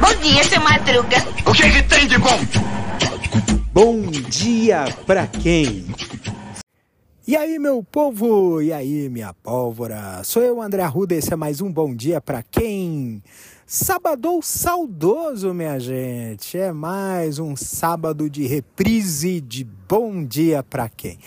[0.00, 1.16] Bom dia, seu Madruga.
[1.44, 2.38] O que, que tem de bom?
[3.72, 5.86] Bom dia pra quem?
[7.26, 8.62] E aí, meu povo?
[8.62, 10.22] E aí, minha pólvora?
[10.22, 13.20] Sou eu, André Arruda, esse é mais um Bom Dia pra quem?
[13.66, 16.56] Sábado saudoso, minha gente.
[16.56, 21.18] É mais um sábado de reprise de Bom Dia pra quem?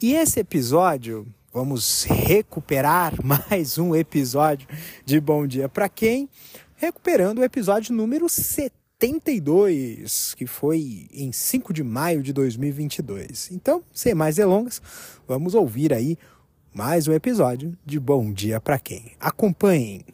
[0.00, 1.26] E esse episódio,
[1.58, 4.68] vamos recuperar mais um episódio
[5.04, 6.28] de Bom Dia pra quem?
[6.76, 13.50] Recuperando o episódio número 72, que foi em 5 de maio de 2022.
[13.50, 14.80] Então, sem mais delongas,
[15.26, 16.16] vamos ouvir aí
[16.72, 19.10] mais um episódio de Bom Dia pra quem?
[19.18, 20.04] Acompanhem.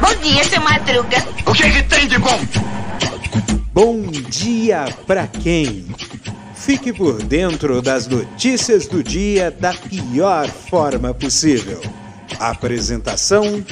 [0.00, 1.18] Bom dia, seu Madruga.
[1.46, 2.78] O que, que tem de bom?
[3.80, 5.86] Bom dia pra quem?
[6.58, 11.80] Fique por dentro das notícias do dia da pior forma possível.
[12.38, 13.64] Apresentação: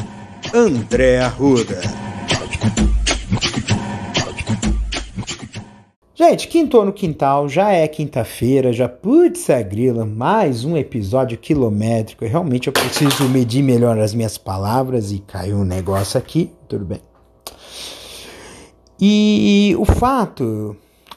[0.55, 1.81] André Arruda.
[6.14, 12.25] Gente, quintou no quintal, já é quinta-feira, já putz a grila, mais um episódio quilométrico.
[12.25, 17.01] Realmente eu preciso medir melhor as minhas palavras e caiu um negócio aqui, tudo bem.
[18.98, 20.75] E o fato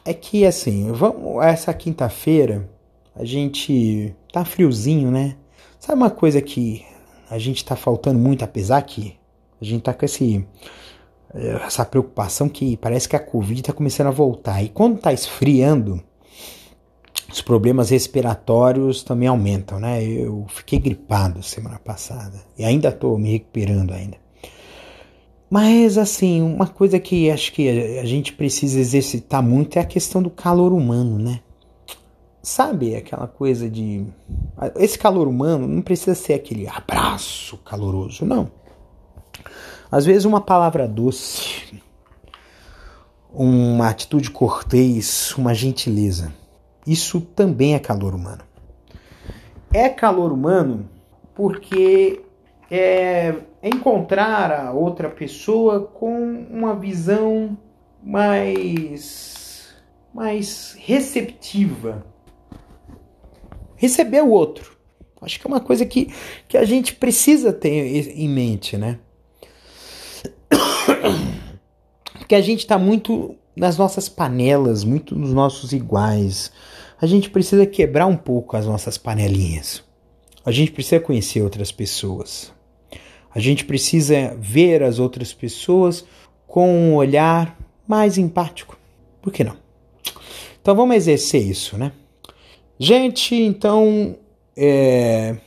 [0.09, 2.67] é que assim, vamos essa quinta-feira
[3.15, 5.35] a gente tá friozinho, né?
[5.79, 6.83] Sabe uma coisa que
[7.29, 9.15] a gente tá faltando muito, apesar que
[9.61, 10.43] a gente tá com esse
[11.63, 14.63] essa preocupação que parece que a Covid está começando a voltar.
[14.63, 16.01] E quando está esfriando,
[17.31, 20.03] os problemas respiratórios também aumentam, né?
[20.03, 24.17] Eu fiquei gripado semana passada e ainda estou me recuperando ainda.
[25.49, 30.21] Mas assim, uma coisa que acho que a gente precisa exercitar muito é a questão
[30.21, 31.41] do calor humano, né?
[32.41, 34.05] Sabe aquela coisa de
[34.77, 38.51] esse calor humano não precisa ser aquele abraço caloroso, não.
[39.91, 41.81] Às vezes uma palavra doce,
[43.33, 46.31] uma atitude cortês, uma gentileza.
[46.85, 48.43] Isso também é calor humano.
[49.73, 50.87] É calor humano
[51.35, 52.21] porque
[52.69, 57.57] é encontrar a outra pessoa com uma visão
[58.03, 59.75] mais
[60.13, 62.05] mais receptiva.
[63.75, 64.77] Receber o outro.
[65.21, 66.13] Acho que é uma coisa que,
[66.47, 68.99] que a gente precisa ter em mente, né?
[72.17, 76.51] Porque a gente está muito nas nossas panelas, muito nos nossos iguais.
[77.01, 79.83] A gente precisa quebrar um pouco as nossas panelinhas.
[80.45, 82.53] A gente precisa conhecer outras pessoas.
[83.33, 86.05] A gente precisa ver as outras pessoas
[86.47, 87.57] com um olhar
[87.87, 88.77] mais empático.
[89.21, 89.55] Por que não?
[90.61, 91.91] Então vamos exercer isso, né?
[92.77, 94.15] Gente, então
[94.55, 95.37] é...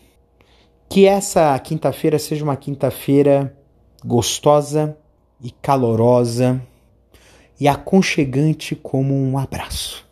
[0.88, 3.56] que essa quinta-feira seja uma quinta-feira
[4.04, 4.96] gostosa
[5.42, 6.60] e calorosa
[7.58, 10.06] e aconchegante como um abraço.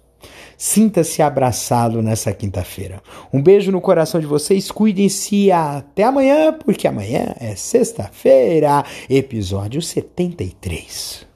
[0.62, 3.02] Sinta-se abraçado nessa quinta-feira.
[3.32, 11.29] Um beijo no coração de vocês, cuidem-se até amanhã, porque amanhã é sexta-feira, episódio 73.